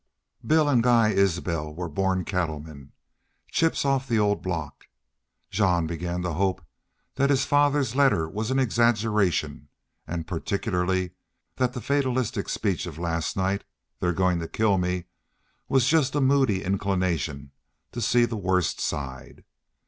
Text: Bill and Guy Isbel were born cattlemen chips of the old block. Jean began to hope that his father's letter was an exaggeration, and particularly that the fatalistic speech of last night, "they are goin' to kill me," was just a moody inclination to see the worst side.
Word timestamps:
Bill 0.43 0.67
and 0.67 0.81
Guy 0.81 1.09
Isbel 1.11 1.75
were 1.75 1.87
born 1.87 2.25
cattlemen 2.25 2.91
chips 3.51 3.85
of 3.85 4.07
the 4.07 4.17
old 4.17 4.41
block. 4.41 4.87
Jean 5.51 5.85
began 5.85 6.23
to 6.23 6.33
hope 6.33 6.65
that 7.17 7.29
his 7.29 7.45
father's 7.45 7.95
letter 7.95 8.27
was 8.27 8.49
an 8.49 8.57
exaggeration, 8.57 9.67
and 10.07 10.25
particularly 10.25 11.11
that 11.57 11.73
the 11.73 11.81
fatalistic 11.81 12.49
speech 12.49 12.87
of 12.87 12.97
last 12.97 13.37
night, 13.37 13.63
"they 13.99 14.07
are 14.07 14.11
goin' 14.11 14.39
to 14.39 14.47
kill 14.47 14.79
me," 14.79 15.03
was 15.69 15.85
just 15.87 16.15
a 16.15 16.19
moody 16.19 16.63
inclination 16.63 17.51
to 17.91 18.01
see 18.01 18.25
the 18.25 18.35
worst 18.35 18.79
side. 18.79 19.43